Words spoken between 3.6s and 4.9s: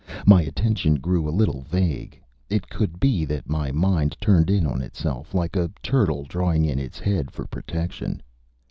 mind turned in on